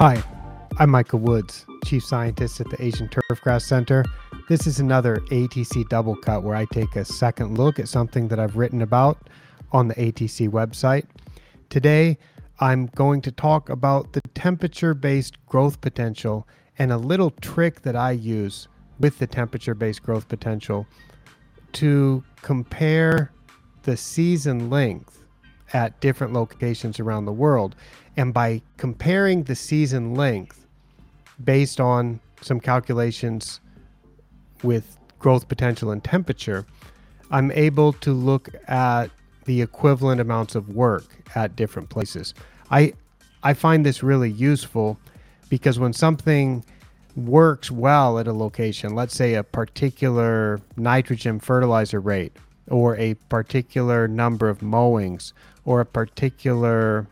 [0.00, 0.24] Hi,
[0.78, 4.02] I'm Micah Woods, Chief Scientist at the Asian Turfgrass Center.
[4.48, 8.40] This is another ATC Double Cut where I take a second look at something that
[8.40, 9.28] I've written about
[9.72, 11.04] on the ATC website.
[11.68, 12.16] Today,
[12.60, 16.48] I'm going to talk about the temperature based growth potential
[16.78, 18.68] and a little trick that I use
[19.00, 20.86] with the temperature based growth potential
[21.72, 23.32] to compare
[23.82, 25.19] the season length
[25.72, 27.74] at different locations around the world.
[28.16, 30.66] And by comparing the season length
[31.42, 33.60] based on some calculations
[34.62, 36.66] with growth potential and temperature,
[37.30, 39.10] I'm able to look at
[39.44, 42.34] the equivalent amounts of work at different places.
[42.70, 42.94] I
[43.42, 44.98] I find this really useful
[45.48, 46.62] because when something
[47.16, 52.36] works well at a location, let's say a particular nitrogen fertilizer rate
[52.68, 55.32] or a particular number of mowings
[55.64, 57.06] or a particular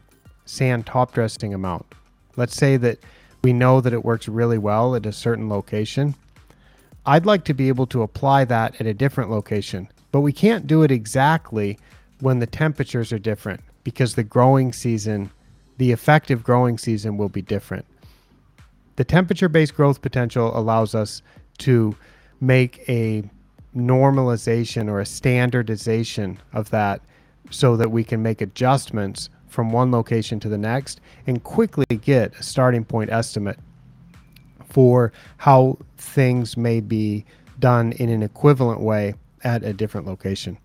[0.45, 1.87] sand top dressing amount.
[2.37, 2.99] Let's say that
[3.43, 6.15] we know that it works really well at a certain location.
[7.07, 10.67] I'd like to be able to apply that at a different location, but we can't
[10.67, 11.79] do it exactly
[12.21, 15.31] when the temperatures are different because the growing season,
[15.79, 17.87] the effective growing season will be different.
[18.97, 21.23] The temperature based growth potential allows us
[21.59, 21.97] to
[22.41, 23.23] make a
[23.77, 27.01] normalization or a standardization of that
[27.51, 32.35] so that we can make adjustments from one location to the next and quickly get
[32.39, 33.59] a starting point estimate
[34.69, 37.25] for how things may be
[37.59, 40.59] done in an equivalent way at a different location.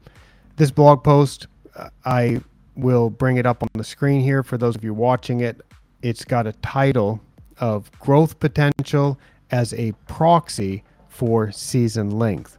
[0.57, 2.41] This blog post, uh, I
[2.75, 5.61] will bring it up on the screen here for those of you watching it.
[6.01, 7.21] It's got a title
[7.59, 9.17] of Growth Potential
[9.51, 12.57] as a Proxy for Season Length.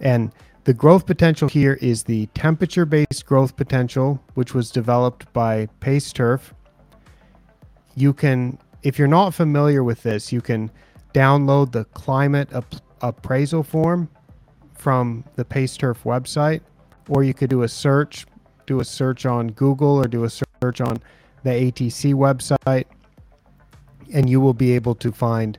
[0.00, 0.32] And
[0.64, 6.12] the growth potential here is the temperature based growth potential, which was developed by Pace
[6.12, 6.54] Turf.
[7.94, 10.70] You can, if you're not familiar with this, you can
[11.12, 14.08] download the climate ap- appraisal form
[14.74, 16.62] from the Pace Turf website,
[17.10, 18.26] or you could do a search,
[18.66, 20.96] do a search on Google or do a search on
[21.42, 22.86] the ATC website,
[24.14, 25.58] and you will be able to find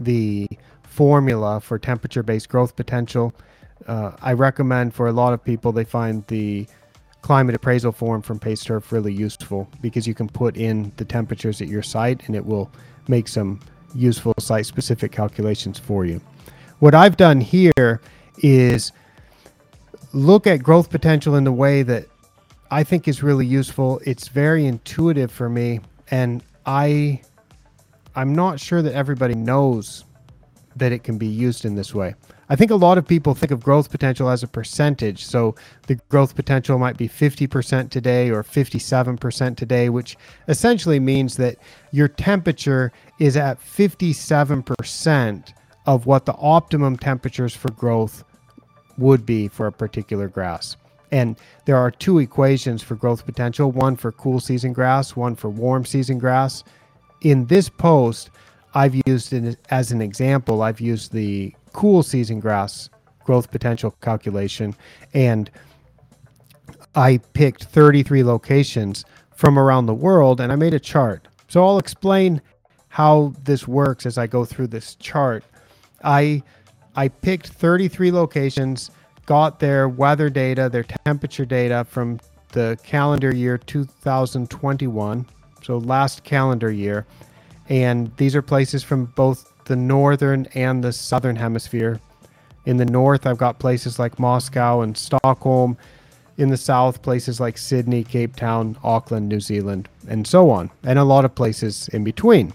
[0.00, 0.48] the
[0.82, 3.32] formula for temperature based growth potential
[3.86, 6.66] uh, I recommend for a lot of people, they find the
[7.22, 11.68] climate appraisal form from PaceTurf really useful because you can put in the temperatures at
[11.68, 12.70] your site and it will
[13.08, 13.60] make some
[13.94, 16.20] useful site specific calculations for you.
[16.80, 18.00] What I've done here
[18.38, 18.92] is
[20.12, 22.06] look at growth potential in the way that
[22.70, 24.00] I think is really useful.
[24.04, 27.22] It's very intuitive for me and I
[28.14, 30.04] I'm not sure that everybody knows
[30.76, 32.14] that it can be used in this way.
[32.52, 35.24] I think a lot of people think of growth potential as a percentage.
[35.24, 35.54] So
[35.86, 40.18] the growth potential might be 50% today or 57% today, which
[40.48, 41.56] essentially means that
[41.92, 45.54] your temperature is at 57%
[45.86, 48.22] of what the optimum temperatures for growth
[48.98, 50.76] would be for a particular grass.
[51.10, 55.48] And there are two equations for growth potential one for cool season grass, one for
[55.48, 56.64] warm season grass.
[57.22, 58.28] In this post,
[58.74, 62.88] I've used it as an example, I've used the cool season grass
[63.24, 64.74] growth potential calculation
[65.14, 65.50] and
[66.94, 71.28] I picked 33 locations from around the world and I made a chart.
[71.48, 72.42] So I'll explain
[72.88, 75.44] how this works as I go through this chart.
[76.04, 76.42] I
[76.94, 78.90] I picked 33 locations,
[79.24, 82.20] got their weather data, their temperature data from
[82.52, 85.26] the calendar year 2021,
[85.62, 87.06] so last calendar year,
[87.70, 92.00] and these are places from both the northern and the southern hemisphere.
[92.64, 95.76] In the north, I've got places like Moscow and Stockholm.
[96.38, 100.98] In the south, places like Sydney, Cape Town, Auckland, New Zealand, and so on, and
[100.98, 102.54] a lot of places in between.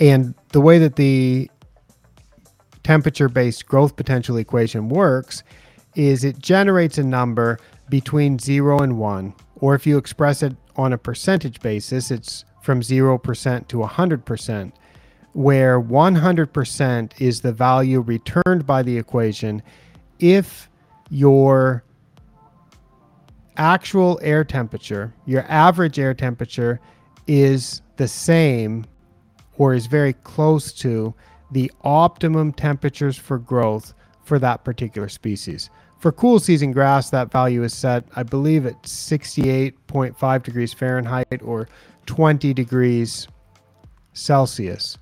[0.00, 1.50] And the way that the
[2.82, 5.44] temperature based growth potential equation works
[5.94, 7.58] is it generates a number
[7.88, 12.80] between 0 and 1, or if you express it on a percentage basis, it's from
[12.80, 14.72] 0% to 100%,
[15.32, 19.62] where 100% is the value returned by the equation
[20.18, 20.68] if
[21.08, 21.84] your
[23.56, 26.80] actual air temperature, your average air temperature,
[27.26, 28.84] is the same
[29.56, 31.14] or is very close to
[31.50, 33.94] the optimum temperatures for growth
[34.24, 35.70] for that particular species.
[35.98, 41.68] For cool season grass, that value is set, I believe, at 68.5 degrees Fahrenheit or
[42.06, 43.28] 20 degrees
[44.14, 44.96] Celsius.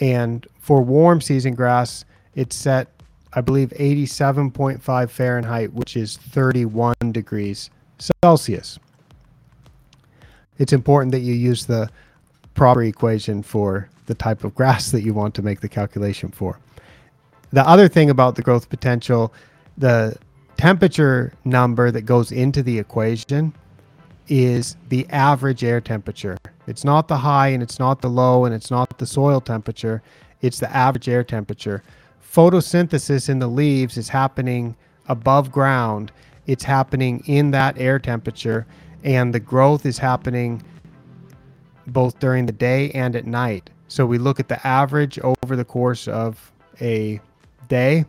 [0.00, 2.04] And for warm season grass,
[2.34, 2.88] it's set,
[3.32, 7.70] I believe, 87.5 Fahrenheit, which is 31 degrees
[8.22, 8.78] Celsius.
[10.58, 11.90] It's important that you use the
[12.54, 16.58] proper equation for the type of grass that you want to make the calculation for.
[17.52, 19.32] The other thing about the growth potential,
[19.76, 20.16] the
[20.56, 23.52] temperature number that goes into the equation
[24.28, 26.36] is the average air temperature.
[26.66, 30.02] It's not the high and it's not the low and it's not the soil temperature.
[30.40, 31.82] It's the average air temperature.
[32.32, 34.76] Photosynthesis in the leaves is happening
[35.08, 36.12] above ground.
[36.46, 38.66] It's happening in that air temperature
[39.04, 40.62] and the growth is happening
[41.86, 43.70] both during the day and at night.
[43.88, 47.20] So we look at the average over the course of a
[47.68, 48.04] day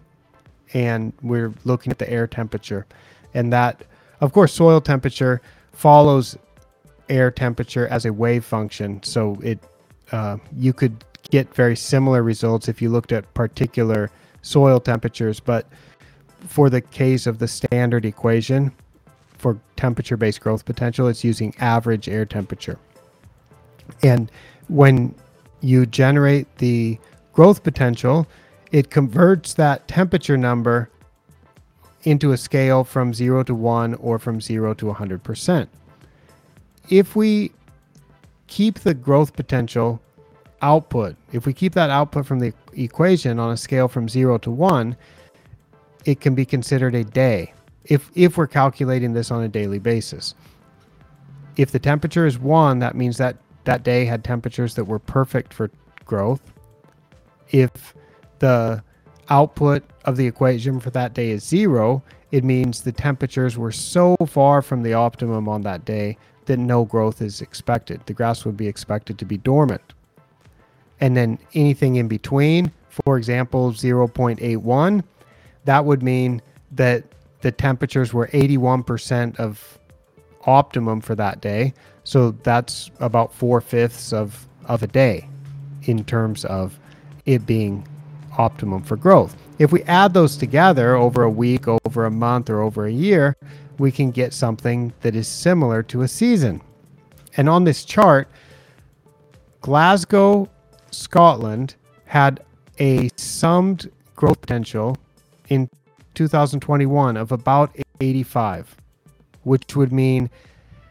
[0.74, 2.88] and we're looking at the air temperature.
[3.34, 3.84] And that,
[4.22, 5.42] of course, soil temperature
[5.78, 6.36] follows
[7.08, 9.02] air temperature as a wave function.
[9.04, 9.60] So it,
[10.12, 14.10] uh, you could get very similar results if you looked at particular
[14.42, 15.40] soil temperatures.
[15.40, 15.68] But
[16.48, 18.72] for the case of the standard equation
[19.38, 22.80] for temperature based growth potential, it's using average air temperature.
[24.02, 24.32] And
[24.70, 25.14] when
[25.62, 26.98] you generate the
[27.34, 28.26] growth potential,
[28.72, 30.90] it converts that temperature number
[32.08, 35.68] into a scale from 0 to 1 or from 0 to 100%.
[36.88, 37.52] If we
[38.48, 40.02] keep the growth potential
[40.62, 44.50] output, if we keep that output from the equation on a scale from 0 to
[44.50, 44.96] 1,
[46.06, 47.52] it can be considered a day
[47.84, 50.34] if, if we're calculating this on a daily basis.
[51.58, 55.54] If the temperature is 1, that means that that day had temperatures that were perfect
[55.54, 55.70] for
[56.06, 56.54] growth.
[57.50, 57.94] If
[58.40, 58.82] the
[59.30, 64.16] output of the equation for that day is zero, it means the temperatures were so
[64.28, 68.02] far from the optimum on that day that no growth is expected.
[68.06, 69.94] The grass would be expected to be dormant.
[71.00, 75.04] And then anything in between, for example, 0.81,
[75.66, 76.42] that would mean
[76.72, 77.04] that
[77.42, 79.78] the temperatures were 81% of
[80.46, 81.74] optimum for that day.
[82.04, 85.28] So that's about four fifths of, of a day
[85.84, 86.80] in terms of
[87.26, 87.88] it being
[88.38, 89.36] optimum for growth.
[89.60, 93.36] If we add those together over a week, over a month, or over a year,
[93.78, 96.62] we can get something that is similar to a season.
[97.36, 98.28] And on this chart,
[99.62, 100.50] Glasgow,
[100.92, 101.76] Scotland
[102.06, 102.44] had
[102.80, 104.98] a summed growth potential
[105.50, 105.70] in
[106.16, 108.76] 2021 of about 85,
[109.44, 110.30] which would mean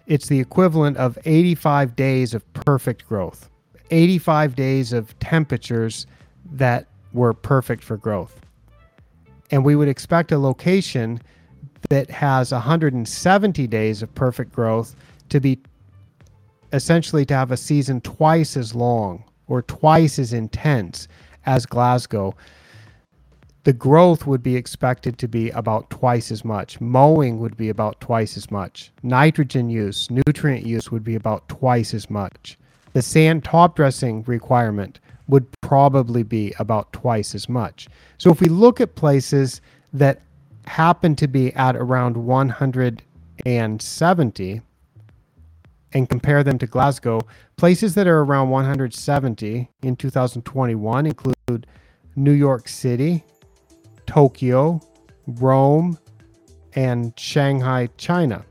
[0.06, 3.50] it's the equivalent of 85 days of perfect growth,
[3.90, 6.06] 85 days of temperatures
[6.52, 8.40] that were perfect for growth.
[9.50, 11.20] And we would expect a location
[11.88, 14.94] that has 170 days of perfect growth
[15.30, 15.58] to be
[16.72, 21.08] essentially to have a season twice as long or twice as intense
[21.46, 22.34] as Glasgow.
[23.64, 26.80] The growth would be expected to be about twice as much.
[26.80, 28.92] Mowing would be about twice as much.
[29.02, 32.58] Nitrogen use, nutrient use would be about twice as much.
[32.92, 37.88] The sand top dressing requirement would probably be about twice as much.
[38.18, 39.60] So if we look at places
[39.92, 40.22] that
[40.66, 44.60] happen to be at around 170
[45.92, 47.20] and compare them to Glasgow,
[47.56, 51.66] places that are around 170 in 2021 include
[52.16, 53.24] New York City,
[54.06, 54.80] Tokyo,
[55.26, 55.98] Rome,
[56.74, 58.44] and Shanghai, China.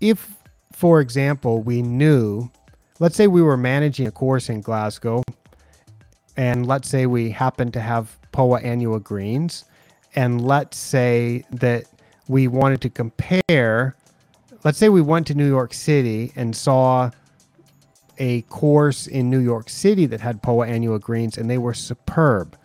[0.00, 0.34] If,
[0.72, 2.50] for example, we knew
[2.98, 5.22] let's say we were managing a course in Glasgow,
[6.36, 9.64] and let's say we happen to have POA annua greens,
[10.14, 11.84] and let's say that
[12.28, 13.96] we wanted to compare,
[14.64, 17.10] let's say we went to New York City and saw
[18.18, 22.56] a course in New York City that had POA annua greens, and they were superb.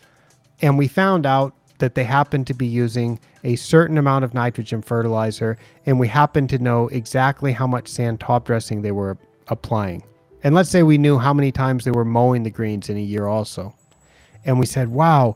[0.61, 4.81] And we found out that they happened to be using a certain amount of nitrogen
[4.81, 10.03] fertilizer, and we happened to know exactly how much sand top dressing they were applying.
[10.43, 13.01] And let's say we knew how many times they were mowing the greens in a
[13.01, 13.75] year also.
[14.45, 15.35] And we said, wow,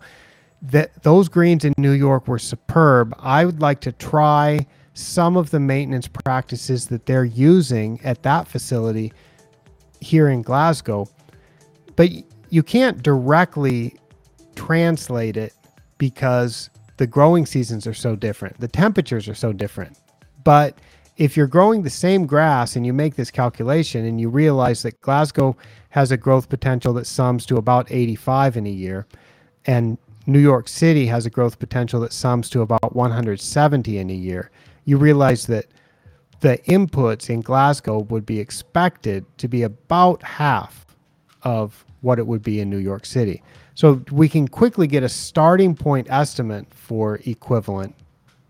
[0.63, 3.15] that those greens in New York were superb.
[3.19, 8.47] I would like to try some of the maintenance practices that they're using at that
[8.47, 9.13] facility
[9.99, 11.07] here in Glasgow.
[11.95, 12.09] But
[12.49, 13.95] you can't directly
[14.55, 15.53] translate it
[15.97, 18.59] because the growing seasons are so different.
[18.59, 19.99] The temperatures are so different.
[20.43, 20.79] But
[21.17, 24.99] if you're growing the same grass and you make this calculation and you realize that
[25.01, 25.55] Glasgow
[25.89, 29.07] has a growth potential that sums to about 85 in a year,
[29.65, 34.13] and New York City has a growth potential that sums to about 170 in a
[34.13, 34.51] year,
[34.83, 35.65] you realize that
[36.41, 40.85] the inputs in Glasgow would be expected to be about half
[41.43, 43.41] of what it would be in New York City.
[43.73, 47.95] So we can quickly get a starting point estimate for equivalent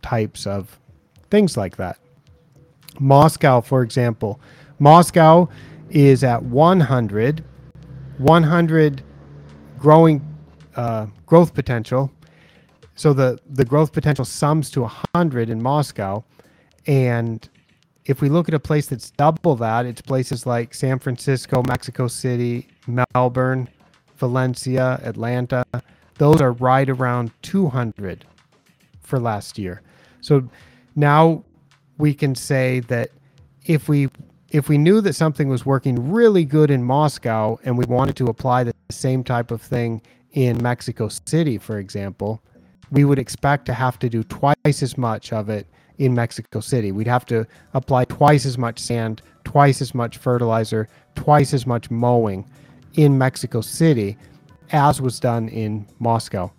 [0.01, 0.79] types of
[1.29, 1.98] things like that.
[3.00, 4.40] Moscow, for example,
[4.80, 5.50] Moscow
[5.90, 7.44] is at 100,
[8.18, 9.04] 100
[9.80, 10.36] growing
[10.75, 12.12] uh, growth potential.
[12.96, 16.24] So the the growth potential sums to 100 in Moscow,
[16.88, 17.48] and
[18.06, 22.08] if we look at a place that's double that, it's places like San Francisco, Mexico
[22.08, 23.68] City, Melbourne,
[24.18, 25.66] Valencia, Atlanta.
[26.18, 28.25] Those are right around 200
[29.02, 29.82] for last year.
[30.22, 30.48] So
[30.96, 31.44] now
[31.98, 33.12] we can say that
[33.66, 34.10] if we
[34.50, 38.28] if we knew that something was working really good in Moscow and we wanted to
[38.28, 42.42] apply the same type of thing in Mexico City, for example,
[42.92, 46.92] we would expect to have to do twice as much of it in Mexico City.
[46.92, 51.90] We'd have to apply twice as much sand, twice as much fertilizer, twice as much
[51.90, 52.50] mowing
[52.94, 54.18] in Mexico City
[54.72, 56.52] as was done in Moscow.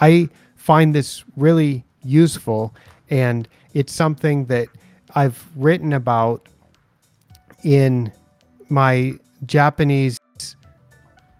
[0.00, 2.74] I find this really useful
[3.10, 4.68] and it's something that
[5.14, 6.48] I've written about
[7.62, 8.10] in
[8.70, 9.12] my
[9.44, 10.18] Japanese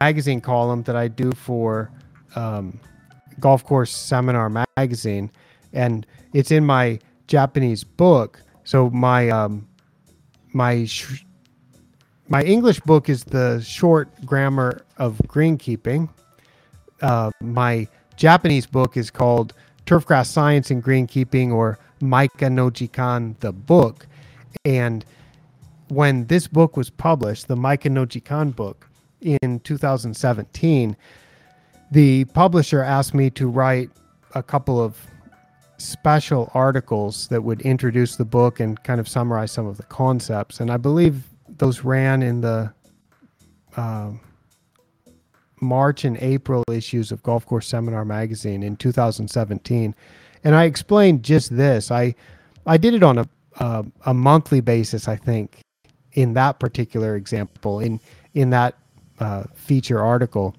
[0.01, 1.91] magazine column that I do for
[2.35, 2.79] um,
[3.41, 5.31] Golf Course Seminar Magazine,
[5.73, 8.43] and it's in my Japanese book.
[8.65, 9.67] So my um,
[10.53, 11.25] my sh-
[12.29, 16.11] my English book is the short grammar of greenkeeping.
[17.01, 19.55] Uh, my Japanese book is called
[19.87, 24.07] Turfgrass Science and Greenkeeping or Micah no Jikan, the book.
[24.65, 25.05] And
[25.89, 28.89] when this book was published, the Micah no Jikan book
[29.21, 30.97] in 2017,
[31.91, 33.91] the publisher asked me to write
[34.35, 34.99] a couple of
[35.79, 40.61] special articles that would introduce the book and kind of summarize some of the concepts.
[40.61, 42.73] And I believe those ran in the
[43.77, 44.11] uh,
[45.61, 49.95] March and April issues of Golf Course Seminar magazine in 2017.
[50.45, 51.91] And I explained just this.
[51.91, 52.15] I
[52.67, 53.29] I did it on a
[53.59, 55.61] uh, a monthly basis, I think,
[56.13, 58.01] in that particular example in
[58.35, 58.75] in that
[59.19, 60.55] uh, feature article.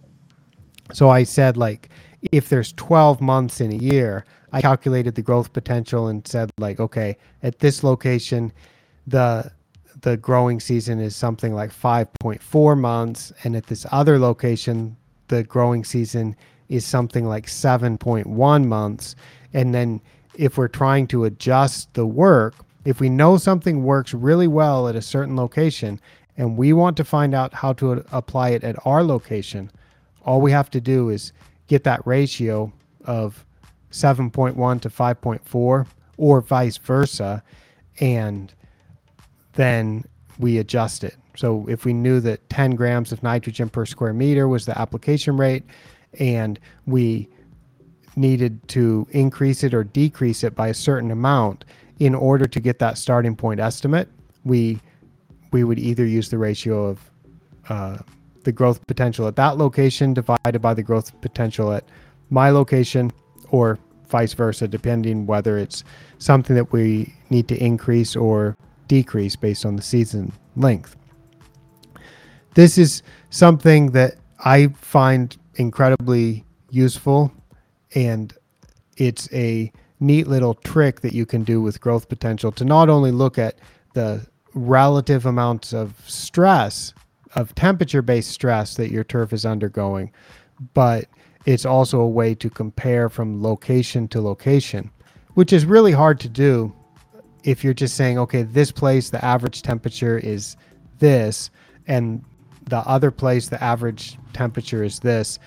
[0.93, 1.89] So I said like
[2.31, 6.79] if there's 12 months in a year, I calculated the growth potential and said like
[6.79, 8.51] okay, at this location
[9.05, 9.51] the
[10.01, 14.95] the growing season is something like 5.4 months and at this other location
[15.27, 16.35] the growing season
[16.69, 19.15] is something like 7.1 months
[19.53, 20.01] and then
[20.35, 22.53] if we're trying to adjust the work
[22.87, 25.99] if we know something works really well at a certain location
[26.37, 29.69] and we want to find out how to apply it at our location,
[30.25, 31.33] all we have to do is
[31.67, 32.71] get that ratio
[33.03, 33.43] of
[33.91, 37.43] 7.1 to 5.4 or vice versa
[37.99, 38.53] and
[39.55, 40.05] then
[40.39, 41.17] we adjust it.
[41.35, 45.35] So if we knew that 10 grams of nitrogen per square meter was the application
[45.35, 45.65] rate
[46.19, 47.27] and we
[48.17, 51.63] needed to increase it or decrease it by a certain amount,
[51.99, 54.09] in order to get that starting point estimate,
[54.43, 54.79] we
[55.51, 57.11] we would either use the ratio of
[57.69, 57.97] uh,
[58.43, 61.85] the growth potential at that location divided by the growth potential at
[62.29, 63.11] my location,
[63.51, 65.83] or vice versa, depending whether it's
[66.17, 68.57] something that we need to increase or
[68.87, 70.95] decrease based on the season length.
[72.53, 77.31] This is something that I find incredibly useful,
[77.95, 78.33] and
[78.97, 83.11] it's a neat little trick that you can do with growth potential to not only
[83.11, 83.57] look at
[83.93, 86.93] the relative amounts of stress,
[87.35, 90.11] of temperature based stress that your turf is undergoing,
[90.73, 91.05] but
[91.45, 94.91] it's also a way to compare from location to location,
[95.35, 96.73] which is really hard to do
[97.43, 100.57] if you're just saying, okay, this place, the average temperature is
[100.99, 101.49] this,
[101.87, 102.23] and
[102.65, 105.39] the other place, the average temperature is this.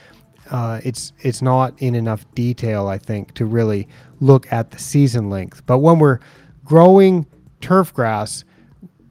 [0.50, 3.86] Uh, it's it's not in enough detail, I think, to really
[4.20, 5.64] look at the season length.
[5.64, 6.18] But when we're
[6.64, 7.26] growing
[7.60, 8.44] turf grass,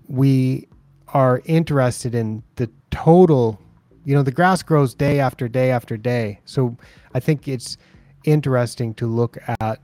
[0.07, 0.67] we
[1.13, 3.59] are interested in the total.
[4.03, 6.39] You know, the grass grows day after day after day.
[6.45, 6.75] So
[7.13, 7.77] I think it's
[8.25, 9.79] interesting to look at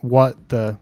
[0.00, 0.78] what the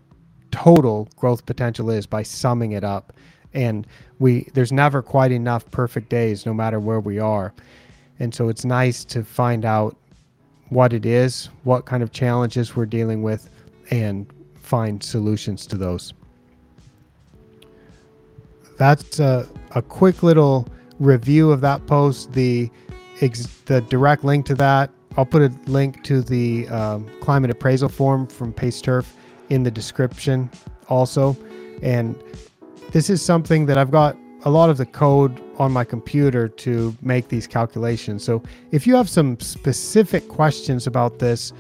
[0.51, 3.13] total growth potential is by summing it up.
[3.53, 3.87] And
[4.19, 7.53] we there's never quite enough perfect days no matter where we are.
[8.23, 9.97] And so it's nice to find out
[10.69, 13.51] what it is, what kind of challenges we're dealing with,
[13.91, 16.15] and find solutions to those.
[18.79, 20.69] That's a, a quick little
[21.01, 22.33] review of that post.
[22.33, 22.71] The
[23.21, 27.89] ex, the direct link to that, I'll put a link to the um, climate appraisal
[27.89, 29.17] form from Pace Turf
[29.49, 30.49] in the description
[30.89, 31.37] also.
[31.83, 32.23] And
[32.93, 36.95] this is something that I've got a lot of the code on my computer to
[37.03, 38.25] make these calculations.
[38.25, 38.43] So
[38.73, 41.53] if you have some specific questions about this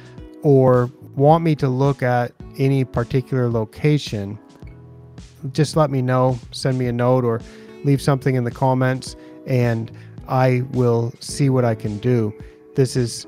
[0.42, 4.36] or want me to look at any particular location,
[5.52, 6.36] just let me know.
[6.50, 7.40] Send me a note or
[7.84, 9.14] leave something in the comments,
[9.46, 9.92] and
[10.26, 12.32] I will see what I can do.
[12.74, 13.26] This is,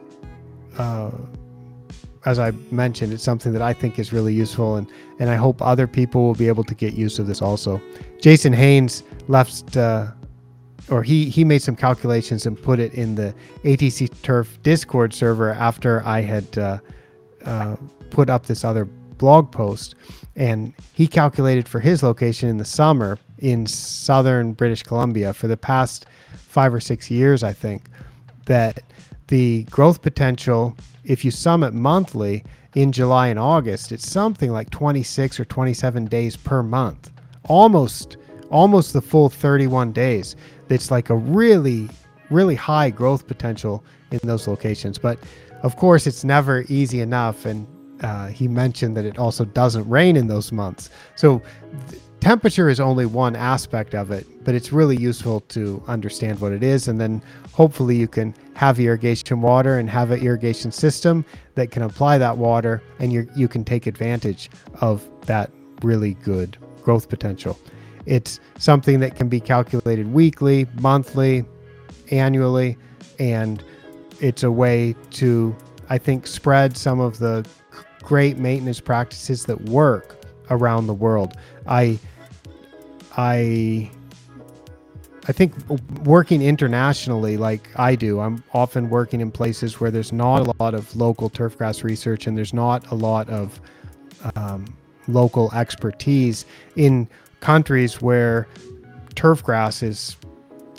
[0.76, 1.12] uh,
[2.24, 4.90] as I mentioned, it's something that I think is really useful, and
[5.20, 7.80] and I hope other people will be able to get use of this also.
[8.20, 9.76] Jason Haynes left.
[9.76, 10.08] Uh,
[10.90, 15.52] or he he made some calculations and put it in the ATC Turf Discord server
[15.52, 16.78] after I had uh,
[17.44, 17.76] uh,
[18.10, 19.94] put up this other blog post,
[20.36, 25.56] and he calculated for his location in the summer in southern British Columbia for the
[25.56, 27.84] past five or six years, I think,
[28.46, 28.82] that
[29.28, 34.70] the growth potential, if you sum it monthly in July and August, it's something like
[34.70, 37.10] 26 or 27 days per month,
[37.44, 38.16] almost
[38.50, 40.36] almost the full 31 days.
[40.68, 41.88] It's like a really
[42.30, 45.18] really high growth potential in those locations, but
[45.64, 47.66] of course, it's never easy enough, and
[48.02, 50.90] uh, he mentioned that it also doesn't rain in those months.
[51.16, 51.40] So
[52.20, 56.62] temperature is only one aspect of it, but it's really useful to understand what it
[56.62, 56.86] is.
[56.86, 57.22] And then
[57.52, 61.24] hopefully you can have irrigation water and have an irrigation system
[61.54, 65.50] that can apply that water and you you can take advantage of that
[65.82, 67.58] really good growth potential.
[68.06, 71.44] It's something that can be calculated weekly, monthly,
[72.10, 72.76] annually,
[73.18, 73.62] and
[74.20, 75.56] it's a way to,
[75.88, 77.46] I think, spread some of the
[78.02, 81.34] great maintenance practices that work around the world.
[81.66, 81.98] I
[83.16, 83.90] I
[85.26, 85.54] I think
[86.04, 90.74] working internationally like I do, I'm often working in places where there's not a lot
[90.74, 93.58] of local turfgrass research and there's not a lot of
[94.36, 94.66] um,
[95.08, 96.44] local expertise
[96.76, 97.08] in
[97.44, 98.48] countries where
[99.16, 100.16] turfgrass is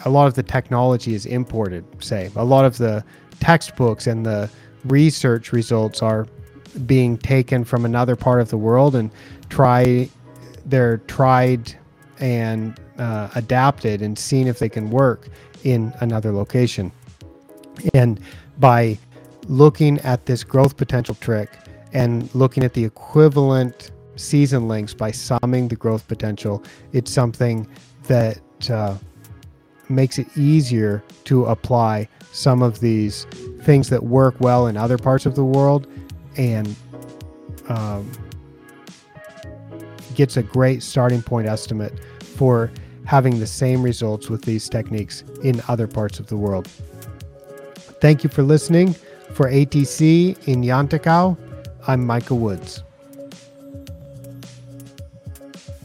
[0.04, 2.32] a lot of the technology is imported say.
[2.36, 3.04] A lot of the
[3.40, 4.50] textbooks and the
[4.86, 6.26] research results are
[6.88, 9.12] being taken from another part of the world and
[9.50, 10.10] try
[10.66, 11.78] they're tried
[12.20, 15.30] and uh, adapted and seen if they can work
[15.64, 16.92] in another location.
[17.94, 18.20] And
[18.58, 18.98] by
[19.48, 21.52] looking at this growth potential trick
[21.94, 27.68] and looking at the equivalent season lengths by summing the growth potential it's something
[28.04, 28.96] that uh,
[29.90, 33.26] makes it easier to apply some of these
[33.62, 35.88] things that work well in other parts of the world
[36.38, 36.76] and
[37.70, 38.12] um,
[40.16, 42.72] gets a great starting point estimate for
[43.06, 46.68] having the same results with these techniques in other parts of the world.
[48.02, 48.94] Thank you for listening.
[49.34, 51.38] For ATC in Yantakao,
[51.88, 52.85] I'm Micah Woods.